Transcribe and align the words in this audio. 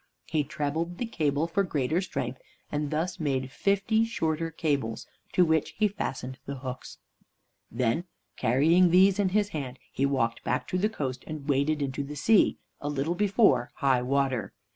He 0.25 0.43
trebled 0.43 0.97
the 0.97 1.05
cable 1.05 1.45
for 1.45 1.61
greater 1.61 2.01
strength, 2.01 2.41
and 2.71 2.89
thus 2.89 3.19
made 3.19 3.51
fifty 3.51 4.03
shorter 4.03 4.49
cables, 4.49 5.05
to 5.33 5.45
which 5.45 5.75
he 5.77 5.87
fastened 5.87 6.39
the 6.47 6.55
hooks. 6.55 6.97
Then, 7.69 8.05
carrying 8.35 8.89
these 8.89 9.19
in 9.19 9.29
his 9.29 9.49
hand, 9.49 9.77
he 9.91 10.07
walked 10.07 10.43
back 10.43 10.67
to 10.69 10.79
the 10.79 10.89
coast 10.89 11.23
and 11.27 11.47
waded 11.47 11.83
into 11.83 12.03
the 12.03 12.15
sea, 12.15 12.57
a 12.79 12.89
little 12.89 13.13
before 13.13 13.69
high 13.75 14.01
water. 14.01 14.53